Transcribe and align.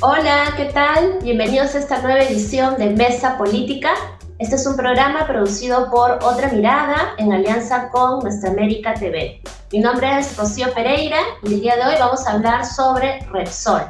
Hola, 0.00 0.54
¿qué 0.56 0.66
tal? 0.66 1.18
Bienvenidos 1.24 1.74
a 1.74 1.78
esta 1.80 2.00
nueva 2.00 2.20
edición 2.20 2.76
de 2.76 2.90
Mesa 2.90 3.36
Política. 3.36 3.90
Este 4.38 4.54
es 4.54 4.64
un 4.64 4.76
programa 4.76 5.26
producido 5.26 5.90
por 5.90 6.20
Otra 6.22 6.52
Mirada 6.52 7.14
en 7.18 7.32
alianza 7.32 7.88
con 7.88 8.20
Nuestra 8.20 8.50
América 8.50 8.94
TV. 8.94 9.42
Mi 9.72 9.80
nombre 9.80 10.20
es 10.20 10.36
Rocío 10.36 10.72
Pereira 10.72 11.16
y 11.42 11.54
el 11.54 11.60
día 11.62 11.74
de 11.74 11.82
hoy 11.82 11.94
vamos 11.98 12.24
a 12.28 12.34
hablar 12.34 12.64
sobre 12.64 13.26
Repsol. 13.32 13.82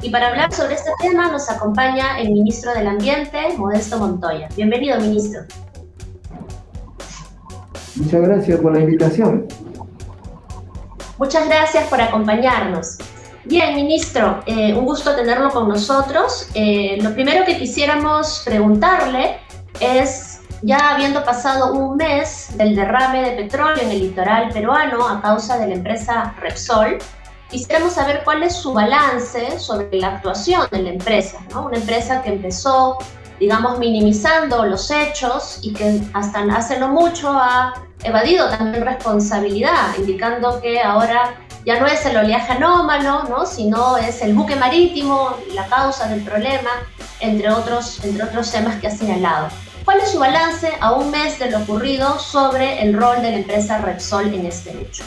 Y 0.00 0.08
para 0.08 0.28
hablar 0.28 0.54
sobre 0.54 0.72
este 0.72 0.90
tema 1.02 1.30
nos 1.30 1.50
acompaña 1.50 2.18
el 2.18 2.30
ministro 2.30 2.72
del 2.72 2.86
Ambiente, 2.86 3.38
Modesto 3.58 3.98
Montoya. 3.98 4.48
Bienvenido, 4.56 4.98
ministro. 5.00 5.42
Muchas 7.96 8.22
gracias 8.22 8.58
por 8.58 8.72
la 8.72 8.80
invitación. 8.80 9.46
Muchas 11.18 11.46
gracias 11.46 11.84
por 11.88 12.00
acompañarnos. 12.00 12.96
Bien, 13.44 13.74
ministro, 13.74 14.40
eh, 14.46 14.72
un 14.72 14.84
gusto 14.84 15.16
tenerlo 15.16 15.50
con 15.50 15.68
nosotros. 15.68 16.48
Eh, 16.54 16.98
lo 17.02 17.12
primero 17.12 17.44
que 17.44 17.58
quisiéramos 17.58 18.42
preguntarle 18.44 19.38
es, 19.80 20.42
ya 20.62 20.94
habiendo 20.94 21.24
pasado 21.24 21.72
un 21.72 21.96
mes 21.96 22.56
del 22.56 22.76
derrame 22.76 23.20
de 23.22 23.42
petróleo 23.42 23.82
en 23.82 23.90
el 23.90 23.98
litoral 23.98 24.50
peruano 24.52 25.08
a 25.08 25.20
causa 25.20 25.58
de 25.58 25.66
la 25.66 25.74
empresa 25.74 26.36
Repsol, 26.40 26.98
quisiéramos 27.50 27.94
saber 27.94 28.22
cuál 28.22 28.44
es 28.44 28.54
su 28.54 28.72
balance 28.72 29.58
sobre 29.58 29.88
la 29.98 30.14
actuación 30.14 30.68
de 30.70 30.78
la 30.78 30.90
empresa, 30.90 31.38
¿no? 31.50 31.66
Una 31.66 31.78
empresa 31.78 32.22
que 32.22 32.30
empezó, 32.30 32.96
digamos, 33.40 33.76
minimizando 33.80 34.64
los 34.66 34.88
hechos 34.92 35.58
y 35.62 35.72
que 35.72 36.00
hasta 36.12 36.42
hace 36.54 36.78
no 36.78 36.90
mucho 36.90 37.32
ha 37.32 37.74
evadido 38.04 38.48
también 38.50 38.84
responsabilidad, 38.84 39.96
indicando 39.98 40.60
que 40.60 40.80
ahora 40.80 41.34
ya 41.64 41.78
no 41.78 41.86
es 41.86 42.04
el 42.06 42.16
oleaje 42.16 42.52
anómalo, 42.52 43.24
¿no? 43.28 43.46
sino 43.46 43.96
es 43.96 44.22
el 44.22 44.34
buque 44.34 44.56
marítimo, 44.56 45.36
la 45.54 45.66
causa 45.66 46.08
del 46.08 46.22
problema, 46.22 46.70
entre 47.20 47.50
otros, 47.50 48.02
entre 48.04 48.24
otros 48.24 48.50
temas 48.50 48.80
que 48.80 48.88
ha 48.88 48.90
señalado. 48.90 49.48
¿Cuál 49.84 50.00
es 50.00 50.10
su 50.10 50.18
balance 50.18 50.68
a 50.80 50.92
un 50.92 51.10
mes 51.10 51.38
de 51.38 51.50
lo 51.50 51.58
ocurrido 51.58 52.18
sobre 52.18 52.82
el 52.82 52.94
rol 52.94 53.20
de 53.20 53.30
la 53.32 53.36
empresa 53.38 53.78
Repsol 53.78 54.32
en 54.32 54.46
este 54.46 54.70
hecho? 54.70 55.04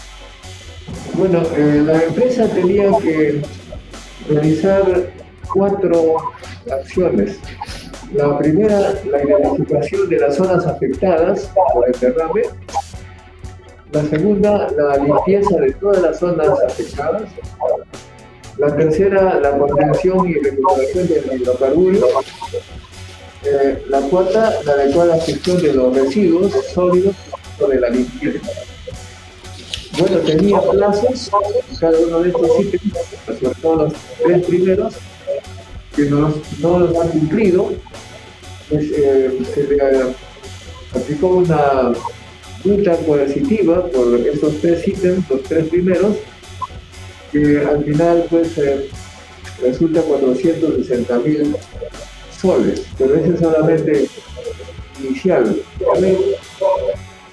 Bueno, 1.14 1.42
eh, 1.56 1.82
la 1.86 2.04
empresa 2.04 2.48
tenía 2.48 2.90
que 3.02 3.42
realizar 4.30 4.84
cuatro 5.54 6.18
acciones. 6.72 7.40
La 8.14 8.38
primera, 8.38 8.94
la 9.10 9.24
identificación 9.24 10.10
de 10.10 10.20
las 10.20 10.36
zonas 10.36 10.66
afectadas 10.66 11.50
por 11.74 11.88
el 11.88 12.00
derrame. 12.00 12.44
La 13.96 14.04
segunda, 14.04 14.68
la 14.76 14.98
limpieza 14.98 15.56
de 15.56 15.72
todas 15.72 16.02
las 16.02 16.20
zonas 16.20 16.50
afectadas. 16.68 17.24
La 18.58 18.76
tercera, 18.76 19.40
la 19.40 19.58
contención 19.58 20.28
y 20.28 20.34
recuperación 20.34 21.08
del 21.08 21.42
hidrocarburo. 21.42 22.06
Eh, 23.44 23.86
la 23.88 24.02
cuarta, 24.02 24.54
la 24.66 24.74
adecuada 24.74 25.18
gestión 25.22 25.62
de 25.62 25.72
los 25.72 25.96
residuos 25.96 26.52
sólidos 26.74 27.16
sobre 27.58 27.80
la 27.80 27.90
limpieza. 27.90 28.46
Bueno, 29.98 30.18
tenía 30.18 30.60
plazos, 30.60 31.32
cada 31.80 31.98
uno 31.98 32.20
de 32.20 32.30
estos 32.32 32.60
ítems, 32.60 32.94
sobre 33.40 33.56
todo 33.62 33.76
los 33.86 33.94
tres 34.26 34.46
primeros, 34.46 34.96
que 35.96 36.02
no, 36.10 36.34
no 36.60 36.80
los 36.80 36.98
han 36.98 37.08
cumplido. 37.12 37.72
Pues, 38.70 38.92
eh, 38.94 39.40
se 39.54 39.64
le 39.64 39.82
aplicó 40.94 41.28
una 41.28 41.94
multa 42.66 42.98
coercitiva 42.98 43.86
por 43.88 44.20
esos 44.20 44.60
tres 44.60 44.88
ítems, 44.88 45.30
los 45.30 45.44
tres 45.44 45.68
primeros, 45.68 46.18
que 47.32 47.60
al 47.60 47.84
final 47.84 48.26
pues 48.30 48.58
eh, 48.58 48.90
resulta 49.62 50.02
460 50.02 51.20
mil 51.20 51.56
soles, 52.42 52.86
pero 52.98 53.16
ese 53.16 53.34
es 53.34 53.40
solamente 53.40 54.08
inicial. 55.04 55.56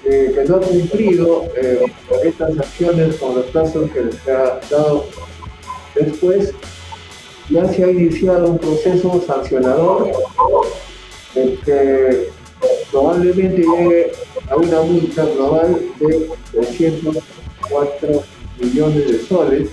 Eh, 0.05 0.33
que 0.35 0.43
no 0.43 0.57
ha 0.57 0.59
cumplido 0.59 1.45
eh, 1.55 1.79
estas 2.25 2.59
acciones 2.59 3.15
con 3.15 3.35
los 3.35 3.45
plazos 3.45 3.89
que 3.91 4.01
les 4.01 4.27
ha 4.27 4.59
dado 4.69 5.05
después, 5.95 6.53
ya 7.49 7.71
se 7.71 7.85
ha 7.85 7.89
iniciado 7.89 8.49
un 8.49 8.57
proceso 8.57 9.23
sancionador 9.25 10.11
que 11.33 12.29
probablemente 12.91 13.61
llegue 13.61 14.11
a 14.49 14.55
una 14.55 14.81
multa 14.81 15.25
global 15.25 15.79
de 15.99 16.29
304 16.51 18.23
millones 18.59 19.07
de 19.11 19.19
soles, 19.19 19.69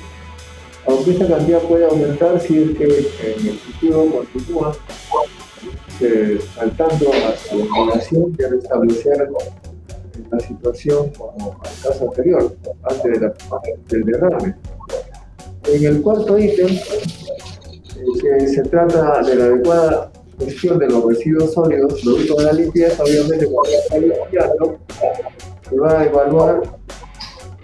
aunque 0.87 1.13
esta 1.13 1.29
cantidad 1.29 1.61
puede 1.63 1.85
aumentar 1.85 2.41
si 2.41 2.63
es 2.63 2.77
que 2.77 2.85
en 2.85 3.49
el 3.49 3.59
futuro 3.59 4.07
continúa 4.07 4.77
eh, 6.01 6.41
saltando 6.55 7.11
a 7.13 7.37
su 7.37 7.61
obligación 7.61 8.33
de 8.33 8.49
restablecer 8.49 9.29
la 10.31 10.41
situación 10.41 11.11
como 11.11 11.61
el 11.63 11.83
caso 11.83 12.09
anterior, 12.09 12.57
antes 12.85 13.21
del 13.89 14.05
derrame. 14.05 14.55
En 15.65 15.85
el 15.85 16.01
cuarto 16.01 16.39
ítem, 16.39 16.69
eh, 16.69 16.81
que 18.21 18.49
se 18.49 18.63
trata 18.63 19.23
de 19.23 19.35
la 19.35 19.45
adecuada 19.45 20.10
gestión 20.41 20.79
de 20.79 20.89
los 20.89 21.05
residuos 21.05 21.53
sólidos 21.53 22.01
producto 22.03 22.37
de 22.37 22.45
la 22.45 22.53
limpieza, 22.53 23.03
obviamente 23.03 23.47
cuando 23.47 23.79
está 23.79 23.99
limpiando, 23.99 24.79
se 25.69 25.77
va 25.77 26.01
a 26.01 26.07
evaluar 26.07 26.63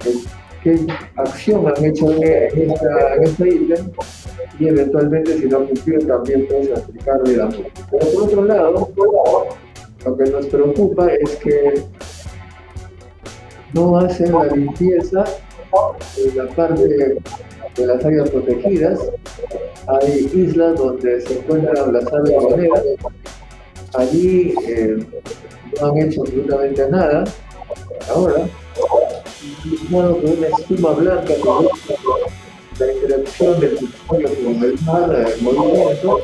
eh, 0.05 0.15
qué 0.63 0.87
acción 1.17 1.67
han 1.69 1.85
hecho 1.85 2.11
en, 2.13 2.71
esta, 2.71 3.15
en 3.17 3.93
y 4.59 4.69
eventualmente 4.69 5.39
si 5.39 5.47
no 5.47 5.59
han 5.59 5.67
cumplido 5.67 6.07
también 6.07 6.47
puede 6.47 6.75
aplicarle 6.75 7.37
la 7.37 7.47
multa. 7.47 7.71
Pero 7.91 8.07
por 8.13 8.23
otro 8.23 8.45
lado, 8.45 8.93
lo 10.05 10.17
que 10.17 10.25
nos 10.31 10.47
preocupa 10.47 11.09
es 11.13 11.37
que 11.37 11.83
no 13.75 13.99
hacen 13.99 14.33
la 14.33 14.47
limpieza 14.47 15.25
en 16.17 16.37
la 16.37 16.47
parte 16.55 17.19
de 17.77 17.87
las 17.87 18.05
áreas 18.05 18.31
protegidas. 18.31 19.01
Hay 19.87 20.31
islas 20.35 20.79
donde 20.79 21.21
se 21.21 21.39
encuentran 21.39 21.93
las 21.93 22.13
aves 22.13 22.33
monedas. 22.33 22.83
Allí 23.95 24.55
eh, 24.67 24.99
no 25.81 25.87
han 25.87 25.99
hecho 25.99 26.23
absolutamente 26.23 26.89
nada 26.91 27.25
ahora. 28.09 28.49
Bueno, 29.91 30.17
con 30.17 30.39
una 30.39 30.47
espuma 30.49 30.91
blanca 30.93 31.35
la 32.79 32.93
interacción 32.93 33.61
del 33.61 33.71
petróleo 33.71 34.29
con 34.45 34.65
el 34.65 34.79
mar, 34.83 35.35
el 35.35 35.43
movimiento, 35.43 36.21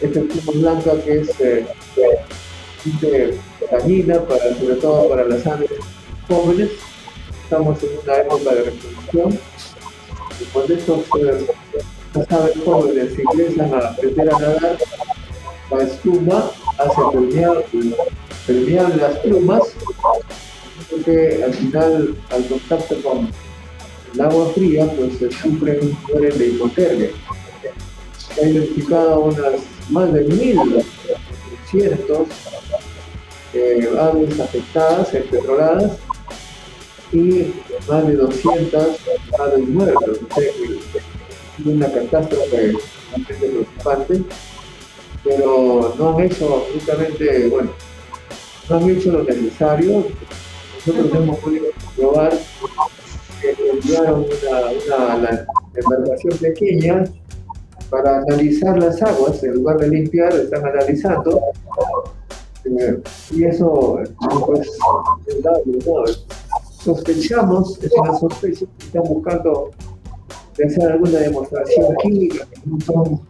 esta 0.00 0.20
espuma 0.20 0.60
blanca 0.60 1.02
que 1.02 1.20
es 1.20 1.40
eh, 1.40 1.66
dañina 3.70 4.20
para, 4.22 4.54
sobre 4.58 4.74
todo 4.76 5.08
para 5.08 5.24
las 5.24 5.46
aves 5.46 5.70
jóvenes, 6.28 6.70
estamos 7.44 7.82
en 7.82 7.90
una 8.02 8.16
época 8.16 8.54
de 8.54 8.62
reproducción, 8.62 9.38
y 10.40 10.44
cuando 10.52 10.74
estos 10.74 11.00
eh, 11.18 11.46
aves 12.28 12.54
jóvenes 12.64 13.12
ingresan 13.18 13.74
a 13.74 13.78
aprender 13.88 14.34
a 14.34 14.38
nadar, 14.38 14.78
la 15.70 15.82
espuma 15.82 16.50
hace 16.78 17.00
permeable, 17.12 17.64
permeable 18.46 18.96
las 18.96 19.18
plumas, 19.18 19.62
porque 20.90 21.42
al 21.44 21.54
final, 21.54 22.16
al 22.30 22.46
contacto 22.46 23.02
con 23.02 23.30
el 24.14 24.20
agua 24.20 24.50
fría, 24.54 24.90
pues 24.96 25.18
se 25.18 25.30
sufren 25.30 25.96
mueren 26.08 26.38
de 26.38 26.48
hipotermia. 26.48 27.10
Se 28.16 28.40
ha 28.40 28.48
identificado 28.48 29.20
unas 29.20 29.60
más 29.90 30.12
de 30.12 30.24
mil 30.24 30.84
cientos 31.70 32.28
eh, 33.52 33.88
aves 33.98 34.40
afectadas, 34.40 35.14
empetroladas, 35.14 35.98
y 37.12 37.52
más 37.88 38.06
de 38.06 38.16
200 38.16 38.98
aves 39.38 39.68
muertas. 39.68 40.18
es 40.38 41.66
una 41.66 41.90
catástrofe 41.92 42.72
bastante 42.72 43.34
preocupante, 43.34 44.22
pero 45.24 45.94
no 45.98 46.08
han 46.10 46.24
hecho 46.24 46.64
absolutamente, 46.64 47.48
bueno, 47.48 47.70
no 48.68 48.76
han 48.76 48.90
hecho 48.90 49.12
lo 49.12 49.24
necesario. 49.24 50.04
Nosotros 50.86 51.14
hemos 51.14 51.38
podido 51.40 51.66
comprobar 51.84 52.32
que 53.40 53.70
enviaron 53.70 54.24
una, 54.24 55.16
una 55.16 55.46
embarcación 55.74 56.38
pequeña 56.38 57.04
para 57.90 58.18
analizar 58.18 58.78
las 58.78 59.02
aguas, 59.02 59.42
en 59.42 59.54
lugar 59.54 59.78
de 59.78 59.88
limpiar, 59.88 60.32
están 60.32 60.64
analizando. 60.64 61.40
Eh, 62.64 63.02
y 63.32 63.44
eso, 63.44 63.98
pues, 64.46 64.68
es 65.26 65.44
¿no? 65.44 66.04
Sospechamos, 66.82 67.82
es 67.82 67.92
una 67.92 68.18
sospecha, 68.18 68.66
que 68.78 68.86
están 68.86 69.02
buscando 69.04 69.70
hacer 70.64 70.92
alguna 70.92 71.18
demostración 71.20 71.94
química 72.02 72.46
que 72.46 72.60
no 72.64 72.80
son, 72.80 73.20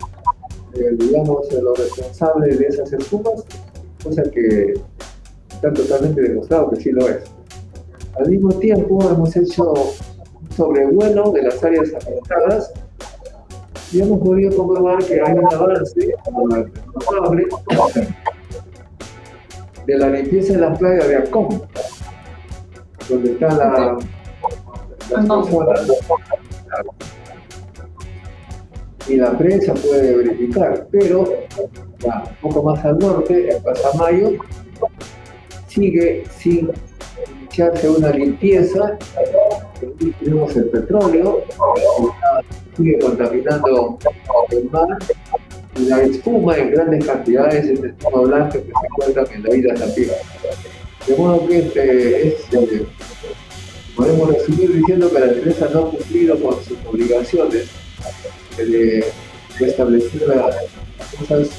eh, 0.75 0.97
digamos, 0.99 1.53
los 1.53 1.79
responsables 1.79 2.59
de 2.59 2.67
esas 2.67 2.93
espumas, 2.93 3.45
cosa 4.03 4.23
que 4.23 4.75
está 5.51 5.73
totalmente 5.73 6.23
demostrado 6.23 6.71
que 6.71 6.77
sí 6.77 6.91
lo 6.91 7.09
es. 7.09 7.23
Al 8.19 8.29
mismo 8.29 8.51
tiempo 8.55 8.99
hemos 9.09 9.37
hecho 9.37 9.73
un 9.73 10.53
sobrevuelo 10.57 11.31
de 11.33 11.43
las 11.43 11.63
áreas 11.63 11.93
afectadas 11.95 12.73
y 13.93 14.01
hemos 14.01 14.21
podido 14.21 14.57
comprobar 14.57 15.05
que 15.05 15.21
hay 15.21 15.33
un 15.33 15.53
avance 15.53 16.15
notable 16.95 17.47
de 19.87 19.99
la 19.99 20.11
limpieza 20.11 20.53
de 20.55 20.61
la 20.61 20.75
playa 20.75 21.07
de 21.07 21.17
Acón, 21.17 21.63
donde 23.09 23.33
está 23.33 23.49
la, 23.55 23.99
y 29.09 29.17
la 29.17 29.37
prensa 29.37 29.75
puede 29.75 30.17
verificar, 30.17 30.87
pero 30.91 31.23
un 31.23 32.35
poco 32.41 32.63
más 32.63 32.85
al 32.85 32.99
norte, 32.99 33.51
en 33.51 33.63
Pasamayo, 33.63 34.33
sigue 35.67 36.25
sin 36.31 36.71
iniciarse 37.41 37.89
una 37.89 38.11
limpieza, 38.11 38.97
tenemos 40.21 40.57
el 40.57 40.67
petróleo, 40.67 41.43
sigue 42.77 42.99
contaminando 43.01 43.99
el 44.51 44.71
mar, 44.71 44.99
y 45.77 45.87
la 45.87 46.03
espuma 46.03 46.57
en 46.57 46.71
grandes 46.71 47.07
cantidades 47.07 47.65
es 47.65 47.83
espuma 47.83 48.23
blanca 48.23 48.53
que 48.53 48.65
se 48.65 48.87
encuentra 48.87 49.35
en 49.35 49.43
la 49.43 49.57
isla 49.57 49.75
Tapia. 49.75 50.13
De 51.07 51.17
modo 51.17 51.47
que 51.47 51.59
es, 51.59 52.55
eh, 52.55 52.87
podemos 53.97 54.33
resumir 54.33 54.73
diciendo 54.75 55.11
que 55.13 55.19
la 55.21 55.27
empresa 55.27 55.69
no 55.73 55.81
ha 55.81 55.91
cumplido 55.91 56.39
con 56.41 56.63
sus 56.65 56.79
obligaciones 56.87 57.69
de 58.57 59.05
restablecer 59.59 60.29
las 60.29 60.57
cosas 61.19 61.51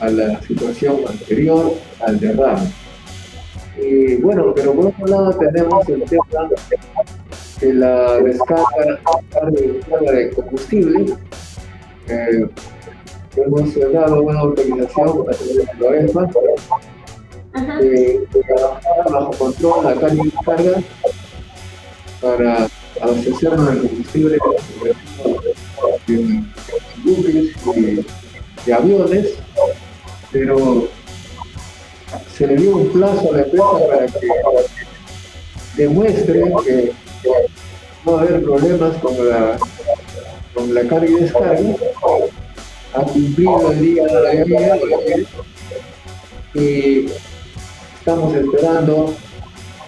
a 0.00 0.08
la 0.10 0.40
situación 0.42 0.96
anterior 1.08 1.74
al 2.00 2.20
derrame. 2.20 2.70
Y 3.78 4.16
bueno, 4.16 4.52
pero 4.54 4.74
por 4.74 4.86
otro 4.86 5.06
lado 5.06 5.38
tenemos 5.38 5.88
el 5.88 6.02
tema 6.04 6.24
de 7.60 7.74
la 7.74 8.18
descarga, 8.18 9.00
de 10.10 10.30
combustible. 10.34 11.14
Eh, 12.08 12.48
hemos 13.36 13.92
dado 13.92 14.22
una 14.22 14.40
autorización 14.40 15.26
a 15.28 15.32
través 15.32 15.56
de 15.56 16.14
la 16.14 16.28
eh, 17.56 18.20
bajo 19.10 19.30
control 19.32 19.84
la 19.84 19.94
carga 19.94 20.14
y 20.14 20.30
descarga 20.30 20.82
para 22.20 22.68
abastecernos 23.00 23.74
de 23.74 23.88
combustible 23.88 24.38
de 26.06 26.44
buques 27.04 27.34
y 27.76 28.04
de 28.66 28.74
aviones, 28.74 29.34
pero 30.32 30.88
se 32.36 32.46
le 32.46 32.56
dio 32.56 32.76
un 32.76 32.88
plazo 32.88 33.32
a 33.32 33.36
la 33.36 33.42
empresa 33.42 33.86
para 33.88 34.06
que 34.06 34.28
demuestre 35.76 36.42
que 36.64 36.92
no 38.04 38.12
va 38.12 38.20
a 38.20 38.22
haber 38.22 38.42
problemas 38.42 38.96
con 38.98 39.28
la, 39.28 39.58
con 40.54 40.74
la 40.74 40.82
carga 40.82 41.06
y 41.08 41.14
descarga. 41.14 41.74
Ha 42.94 43.02
cumplido 43.02 43.72
el 43.72 43.80
día 43.80 44.06
de 44.06 44.22
la 44.22 44.44
día 44.44 44.78
y 46.54 47.08
estamos 48.06 48.36
esperando 48.36 49.12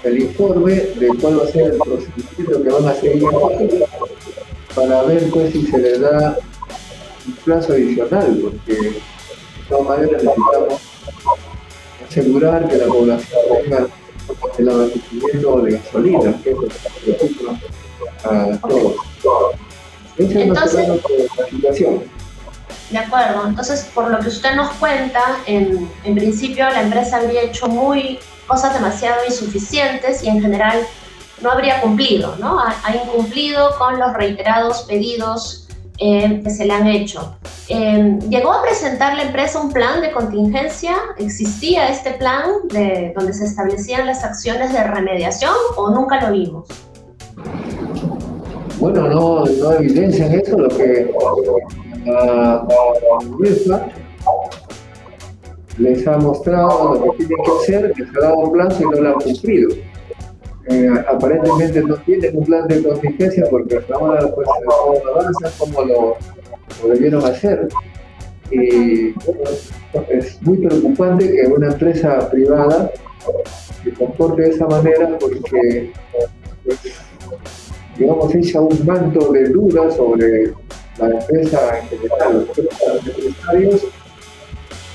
el 0.02 0.22
informe 0.22 0.72
de 0.72 1.08
cuál 1.20 1.38
va 1.38 1.44
a 1.44 1.52
ser 1.52 1.70
el 1.70 1.78
procedimiento 1.78 2.62
que 2.64 2.68
van 2.68 2.88
a 2.88 2.94
seguir 2.94 3.28
para 4.74 5.02
ver 5.04 5.30
pues 5.30 5.52
si 5.52 5.64
se 5.64 5.78
le 5.78 5.98
da 6.00 6.36
un 7.28 7.32
plazo 7.44 7.74
adicional, 7.74 8.40
porque 8.42 8.74
de 8.74 9.00
todas 9.68 9.86
maneras 9.86 10.22
necesitamos 10.24 10.80
asegurar 12.08 12.68
que 12.68 12.76
la 12.76 12.86
población 12.86 13.40
tenga 13.62 13.86
el 14.58 14.68
abastecimiento 14.68 15.60
de 15.60 15.70
gasolina, 15.70 16.42
que 16.42 16.50
es 16.50 16.56
lo 16.56 16.62
que 16.62 17.12
preocupa 17.12 17.60
a 18.24 18.68
todos. 18.68 18.94
Esa 20.16 20.40
es 20.40 20.48
Entonces, 20.48 20.88
la 21.38 21.46
situación. 21.46 22.17
De 22.90 22.98
acuerdo, 22.98 23.46
entonces 23.46 23.88
por 23.94 24.10
lo 24.10 24.18
que 24.18 24.28
usted 24.28 24.54
nos 24.54 24.70
cuenta, 24.74 25.20
en, 25.46 25.90
en 26.04 26.14
principio 26.14 26.64
la 26.70 26.82
empresa 26.82 27.18
habría 27.18 27.42
hecho 27.42 27.68
muy 27.68 28.18
cosas 28.46 28.74
demasiado 28.74 29.18
insuficientes 29.26 30.24
y 30.24 30.28
en 30.28 30.40
general 30.40 30.86
no 31.42 31.52
habría 31.52 31.80
cumplido, 31.80 32.34
¿no? 32.36 32.58
Ha, 32.58 32.74
incumplido 32.94 33.70
con 33.78 33.98
los 33.98 34.12
reiterados 34.14 34.82
pedidos 34.88 35.68
eh, 35.98 36.40
que 36.42 36.50
se 36.50 36.64
le 36.64 36.72
han 36.72 36.86
hecho. 36.86 37.36
Eh, 37.68 38.18
¿Llegó 38.28 38.52
a 38.52 38.62
presentar 38.62 39.16
la 39.16 39.24
empresa 39.24 39.60
un 39.60 39.72
plan 39.72 40.00
de 40.00 40.10
contingencia? 40.10 40.96
¿Existía 41.18 41.88
este 41.88 42.12
plan 42.12 42.50
de, 42.70 43.12
donde 43.16 43.32
se 43.32 43.44
establecían 43.44 44.06
las 44.06 44.24
acciones 44.24 44.72
de 44.72 44.82
remediación 44.82 45.54
o 45.76 45.90
nunca 45.90 46.20
lo 46.20 46.32
vimos? 46.32 46.68
Bueno, 48.78 49.08
no, 49.08 49.44
no 49.44 49.72
evidencian 49.72 50.32
eso, 50.32 50.56
lo 50.56 50.68
que 50.68 51.12
les 55.78 56.06
ha 56.06 56.18
mostrado 56.18 56.94
lo 56.94 57.12
que 57.12 57.24
tienen 57.24 57.44
que 57.44 57.52
hacer, 57.62 57.92
les 57.96 58.16
ha 58.16 58.20
dado 58.20 58.38
un 58.38 58.52
plan 58.52 58.68
y 58.78 58.82
no 58.82 58.90
lo 58.90 59.08
han 59.08 59.20
cumplido. 59.20 59.70
Eh, 60.70 60.90
aparentemente 61.08 61.82
no 61.82 61.96
tienen 61.98 62.36
un 62.36 62.44
plan 62.44 62.68
de 62.68 62.82
contingencia 62.82 63.46
porque 63.48 63.78
hasta 63.78 63.94
ahora 63.94 64.34
pues 64.34 64.46
no 64.66 65.10
avanza 65.12 65.50
como 65.58 65.82
lo, 65.82 66.16
debieron 66.88 67.24
hacer. 67.24 67.68
Y 68.50 69.14
es 70.10 70.42
muy 70.42 70.58
preocupante 70.58 71.30
que 71.30 71.46
una 71.46 71.68
empresa 71.68 72.28
privada 72.30 72.90
se 73.82 73.92
comporte 73.92 74.42
de 74.42 74.50
esa 74.50 74.66
manera 74.66 75.16
porque 75.18 75.92
pues, 76.64 76.78
digamos 77.96 78.34
echa 78.34 78.60
un 78.60 78.86
manto 78.86 79.32
de 79.32 79.48
dudas 79.50 79.96
sobre 79.96 80.52
la 81.06 81.20
empresa 81.20 81.78
en 81.78 81.88
general. 81.88 82.48
Los 82.48 82.58
empresarios 82.58 83.82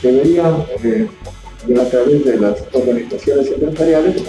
deberían, 0.02 0.66
eh, 0.84 1.08
a 1.80 1.90
través 1.90 2.26
de 2.26 2.38
las 2.38 2.64
organizaciones 2.74 3.48
empresariales, 3.52 4.24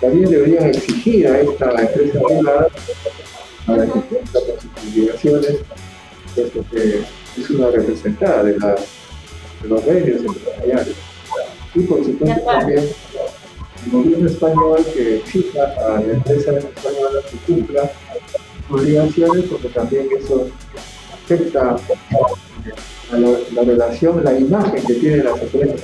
también 0.00 0.30
deberían 0.30 0.66
exigir 0.68 1.26
a 1.28 1.40
esta 1.40 1.70
empresa 1.70 2.20
privada 2.20 2.68
para 3.66 3.84
que 3.84 3.92
cumpla 3.92 4.40
con 4.40 4.60
sus 4.60 4.92
obligaciones, 4.92 5.56
puesto 6.34 6.64
que 6.70 7.02
es 7.40 7.50
una 7.50 7.70
representada 7.70 8.44
de, 8.44 8.52
de 8.52 9.68
los 9.68 9.86
medios 9.86 10.24
empresariales. 10.24 10.94
Y 11.74 11.80
por 11.80 12.04
supuesto 12.04 12.40
también 12.44 12.84
el 13.84 13.90
gobierno 13.90 14.26
español 14.26 14.84
que 14.94 15.16
exija 15.16 15.62
a 15.62 16.00
la 16.00 16.12
empresa 16.12 16.52
española 16.58 17.20
que 17.30 17.52
cumpla 17.52 17.90
obligaciones, 18.70 19.44
porque 19.50 19.68
también 19.68 20.08
eso 20.18 20.48
afecta 21.24 21.76
a 23.12 23.16
la, 23.16 23.62
relación, 23.62 24.22
la 24.24 24.38
imagen 24.38 24.84
que 24.86 24.94
tiene 24.94 25.24
las 25.24 25.40
empresas 25.40 25.80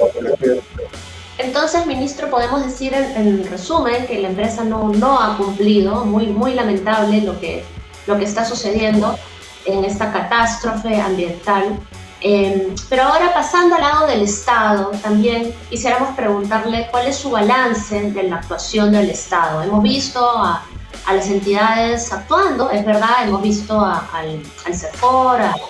entonces, 1.39 1.87
ministro, 1.87 2.29
podemos 2.29 2.63
decir 2.63 2.93
en, 2.93 3.49
resumen 3.49 4.07
que 4.07 4.19
la 4.21 4.29
empresa 4.29 4.63
no, 4.63 4.91
no 4.91 5.19
ha 5.19 5.39
cumplido, 5.39 6.05
muy, 6.05 6.27
muy 6.27 6.53
lamentable 6.53 7.23
lo 7.23 7.41
que, 7.41 7.65
lo 8.07 8.19
que 8.19 8.25
está 8.25 8.45
sucediendo 8.45 9.19
en 9.65 9.85
esta 9.87 10.13
catástrofe 10.13 11.01
ambiental. 11.01 11.79
Em, 12.21 12.75
pero 12.91 13.05
ahora 13.05 13.33
pasando 13.33 13.77
al 13.77 13.81
lado 13.81 14.07
del 14.07 14.21
Estado, 14.21 14.91
también 15.03 15.55
quisiéramos 15.71 16.15
preguntarle 16.15 16.89
cuál 16.91 17.07
es 17.07 17.17
su 17.17 17.31
balance 17.31 18.11
de 18.11 18.23
la 18.25 18.37
actuación 18.37 18.93
del 18.93 19.09
Estado. 19.09 19.63
Hemos 19.63 19.83
visto 19.83 20.21
a, 20.23 20.63
a 21.07 21.15
las 21.15 21.29
entidades 21.31 22.13
actuando, 22.13 22.71
es 22.71 22.85
verdad, 22.85 23.25
hemos 23.25 23.43
visto 23.43 23.81
al, 23.81 24.43
al 24.67 24.75
CEFOR, 24.75 25.41
al 25.41 25.61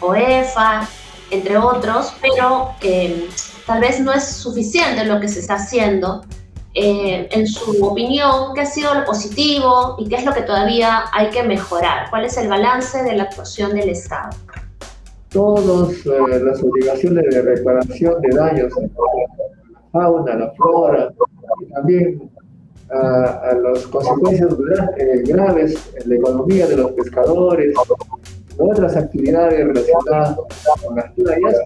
OEFA, 0.00 0.88
entre 1.30 1.56
otros, 1.56 2.14
pero 2.20 2.70
em, 2.80 3.24
tal 3.66 3.80
vez 3.80 4.00
no 4.00 4.12
es 4.12 4.24
suficiente 4.24 5.04
lo 5.04 5.20
que 5.20 5.28
se 5.28 5.40
está 5.40 5.54
haciendo. 5.54 6.22
Eh, 6.74 7.28
en 7.32 7.46
su 7.46 7.84
opinión, 7.84 8.54
¿qué 8.54 8.60
ha 8.60 8.66
sido 8.66 8.94
lo 8.94 9.04
positivo 9.04 9.96
y 9.98 10.08
qué 10.08 10.16
es 10.16 10.24
lo 10.24 10.32
que 10.32 10.42
todavía 10.42 11.04
hay 11.12 11.30
que 11.30 11.42
mejorar? 11.42 12.08
¿Cuál 12.10 12.24
es 12.24 12.36
el 12.36 12.48
balance 12.48 13.02
de 13.02 13.14
la 13.16 13.24
actuación 13.24 13.74
del 13.74 13.88
Estado? 13.90 14.30
Todas 15.30 15.92
eh, 16.06 16.40
las 16.42 16.62
obligaciones 16.62 17.24
de 17.30 17.42
reparación 17.42 18.20
de 18.22 18.36
daños 18.36 18.72
a 18.76 18.80
la 18.80 19.80
fauna, 19.92 20.32
a 20.32 20.36
la 20.36 20.50
flora, 20.52 21.12
y 21.60 21.72
también 21.72 22.30
a, 22.90 23.54
las 23.54 23.86
consecuencias 23.86 24.48
eh, 24.96 25.22
graves 25.26 25.92
en 25.96 26.08
la 26.08 26.16
economía 26.16 26.66
de 26.66 26.76
los 26.76 26.92
pescadores, 26.92 27.74
otras 28.56 28.96
actividades 28.96 29.66
relacionadas 29.66 30.36
con 30.84 30.96
las 30.96 31.12
playas, 31.12 31.56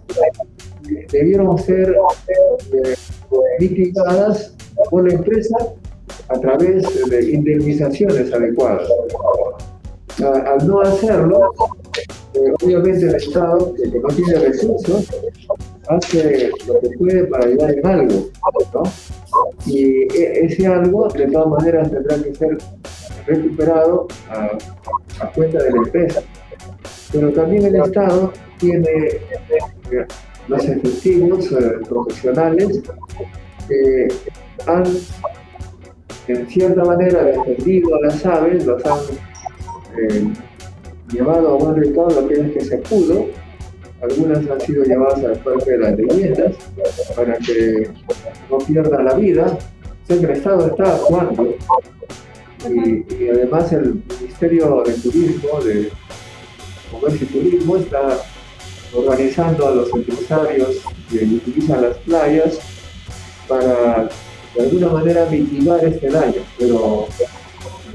debieron 1.10 1.58
ser 1.58 1.96
eh, 2.28 2.94
mitigadas 3.60 4.54
por 4.90 5.06
la 5.06 5.14
empresa 5.14 5.56
a 6.28 6.40
través 6.40 6.84
de 7.08 7.30
indemnizaciones 7.32 8.32
adecuadas. 8.32 8.88
al 10.22 10.66
no 10.66 10.80
hacerlo, 10.80 11.52
eh, 12.34 12.52
obviamente 12.62 13.06
el 13.06 13.14
Estado, 13.14 13.74
que 13.74 13.98
no 13.98 14.08
tiene 14.08 14.34
recursos, 14.34 15.08
hace 15.88 16.50
lo 16.66 16.80
que 16.80 16.90
puede 16.98 17.24
para 17.24 17.46
ayudar 17.46 17.70
en 17.70 17.86
algo, 17.86 18.30
¿no? 18.74 18.82
Y 19.66 20.02
e, 20.14 20.44
ese 20.44 20.66
algo, 20.66 21.08
de 21.08 21.26
todas 21.26 21.48
maneras, 21.48 21.90
tendrá 21.90 22.22
que 22.22 22.34
ser 22.34 22.58
recuperado 23.26 24.08
a, 24.30 25.26
cuenta 25.32 25.62
de 25.62 25.70
la 25.70 25.76
empresa. 25.78 26.22
pero 27.12 27.32
también 27.32 27.66
el 27.66 27.76
Estado 27.76 28.32
tiene 28.58 28.90
eh, 28.90 30.06
los 30.48 30.64
efectivos 30.64 31.52
eh, 31.52 31.78
profesionales 31.88 32.82
que 33.68 34.08
han 34.66 34.84
en 36.28 36.48
cierta 36.48 36.84
manera 36.84 37.24
defendido 37.24 37.96
a 37.96 38.00
las 38.06 38.24
aves, 38.24 38.64
los 38.64 38.84
han 38.84 39.00
eh, 39.98 40.32
llevado 41.10 41.54
a 41.54 41.58
buen 41.58 41.76
recaudo 41.76 42.20
aquellas 42.20 42.52
que 42.52 42.60
se 42.60 42.78
pudo, 42.78 43.26
algunas 44.02 44.38
han 44.50 44.60
sido 44.60 44.84
llevadas 44.84 45.24
al 45.24 45.38
parque 45.38 45.70
de 45.70 45.78
las 45.78 45.96
leyendas 45.96 46.54
para 47.14 47.38
que 47.38 47.88
no 48.50 48.58
pierdan 48.58 49.04
la 49.04 49.14
vida. 49.14 49.58
O 50.08 50.12
el 50.12 50.30
Estado 50.30 50.66
está 50.66 50.96
actuando 50.96 51.54
y, 52.68 53.28
además 53.28 53.72
el 53.72 54.02
Ministerio 54.20 54.82
de 54.84 54.92
Turismo, 54.94 55.60
de 55.60 55.90
Comercio 56.90 57.26
y 57.30 57.32
Turismo, 57.32 57.76
está 57.76 58.18
organizando 58.94 59.68
a 59.68 59.70
los 59.70 59.94
empresarios 59.94 60.82
que 61.08 61.24
utilizan 61.24 61.82
las 61.82 61.96
playas 61.98 62.58
para 63.48 64.08
de 64.54 64.62
alguna 64.62 64.88
manera 64.88 65.26
mitigar 65.30 65.82
este 65.82 66.10
daño, 66.10 66.42
pero 66.58 67.06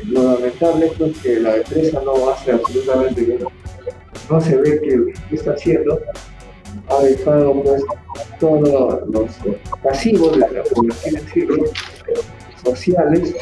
lo 0.07 0.23
lamentable 0.23 0.91
es 0.99 1.17
que 1.19 1.39
la 1.39 1.57
empresa 1.57 2.01
no 2.03 2.29
hace 2.29 2.51
absolutamente 2.51 3.27
nada. 3.27 3.51
No 4.29 4.41
se 4.41 4.57
ve 4.57 4.81
qué 4.81 5.35
está 5.35 5.51
haciendo. 5.51 6.01
Ha 6.89 7.03
dejado 7.03 7.61
pues 7.63 7.83
todos 8.39 9.01
los 9.09 9.31
pasivos 9.83 10.33
de 10.33 10.39
la 10.39 10.63
población 10.63 11.21
sociales 12.63 13.33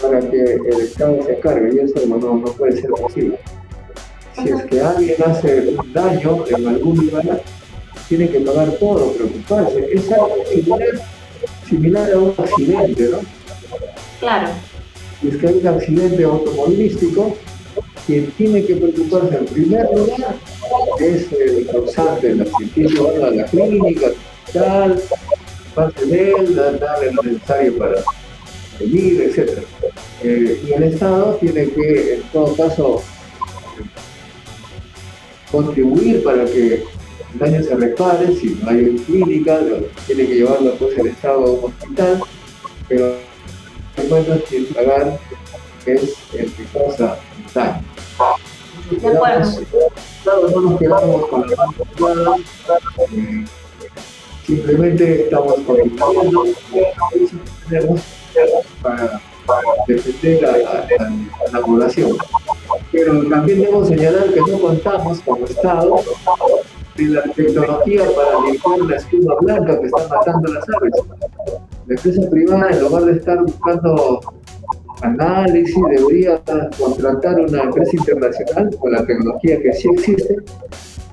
para 0.00 0.20
que 0.20 0.42
el 0.54 0.80
Estado 0.80 1.22
se 1.24 1.38
cargue 1.40 1.74
y 1.74 1.78
eso 1.80 2.06
no, 2.06 2.18
no 2.18 2.44
puede 2.52 2.80
ser 2.80 2.90
posible. 2.90 3.38
Si 4.34 4.48
es 4.48 4.62
que 4.64 4.80
alguien 4.80 5.16
hace 5.24 5.74
un 5.76 5.92
daño 5.92 6.44
en 6.48 6.68
algún 6.68 7.06
lugar, 7.06 7.42
tiene 8.08 8.28
que 8.30 8.40
pagar 8.40 8.70
todo, 8.72 9.12
preocuparse. 9.12 9.92
Es 9.92 10.10
algo 10.12 10.36
similar, 10.50 10.88
similar 11.68 12.12
a 12.12 12.18
un 12.18 12.34
accidente, 12.38 13.08
¿no? 13.10 13.18
Claro. 14.20 14.48
Si 15.20 15.28
es 15.28 15.36
que 15.36 15.48
hay 15.48 15.54
un 15.54 15.66
accidente 15.66 16.24
automovilístico, 16.24 17.36
quien 18.08 18.30
tiene 18.38 18.64
que 18.64 18.74
preocuparse 18.74 19.36
en 19.36 19.44
primer 19.44 19.86
lugar 19.94 20.34
es 20.98 21.30
el 21.30 21.66
causante, 21.70 22.30
el 22.30 22.40
accidente, 22.40 22.98
a 23.22 23.30
la 23.30 23.44
clínica, 23.44 24.06
tal, 24.50 24.98
pase 25.74 26.06
de 26.06 26.30
él, 26.32 26.54
darle 26.56 27.12
lo 27.12 27.22
necesario 27.22 27.76
para 27.76 28.02
venir, 28.80 29.20
etc. 29.20 29.58
Eh, 30.22 30.58
y 30.66 30.72
el 30.72 30.84
Estado 30.84 31.34
tiene 31.34 31.68
que, 31.68 32.14
en 32.14 32.22
todo 32.32 32.56
caso, 32.56 33.02
contribuir 35.52 36.24
para 36.24 36.46
que 36.46 36.76
el 37.34 37.38
daño 37.38 37.62
se 37.62 37.74
repare, 37.74 38.34
si 38.34 38.58
no 38.62 38.70
hay 38.70 38.96
clínica, 39.06 39.60
tiene 40.06 40.26
que 40.26 40.34
llevarlo 40.34 40.74
pues 40.76 40.96
el 40.96 41.08
Estado 41.08 41.44
a 41.44 41.50
un 41.50 41.64
hospital, 41.66 42.22
pero 42.88 43.16
el 43.98 44.42
quien 44.48 44.64
pagar 44.66 45.20
es 45.84 46.14
el 46.32 46.50
que 46.52 46.64
causa 46.72 47.18
daño. 47.54 47.87
De 48.90 49.08
acuerdo. 49.08 49.50
No 50.24 50.60
nos 50.60 50.78
quedamos 50.78 51.26
con 51.28 51.40
la 51.42 52.36
eh, 53.12 53.44
simplemente 54.46 55.24
estamos 55.24 55.54
contribuyendo, 55.66 56.44
tenemos 57.68 58.00
para, 58.82 59.20
defender 59.86 60.44
a, 60.46 60.86
la 61.52 61.60
población. 61.60 62.16
Pero 62.90 63.28
también 63.28 63.62
debo 63.62 63.84
señalar 63.84 64.32
que 64.32 64.40
no 64.40 64.58
contamos 64.58 65.20
como 65.20 65.44
Estado 65.44 65.96
de 66.96 67.04
la 67.04 67.22
tecnología 67.22 68.04
para 68.16 68.40
limpiar 68.46 68.78
la 68.88 68.96
espuma 68.96 69.34
blanca 69.40 69.80
que 69.80 69.86
está 69.86 70.08
matando 70.08 70.52
las 70.52 70.64
aves. 70.76 70.92
La 71.86 71.94
empresa 71.94 72.30
privada, 72.30 72.70
en 72.70 72.80
lugar 72.80 73.04
de 73.04 73.12
estar 73.12 73.42
buscando 73.42 74.20
análisis, 75.02 75.76
debería 75.90 76.40
contratar 76.78 77.40
una 77.40 77.62
empresa 77.62 77.96
internacional 77.96 78.76
con 78.78 78.92
la 78.92 79.04
tecnología 79.06 79.60
que 79.60 79.72
sí 79.72 79.88
existe 79.92 80.36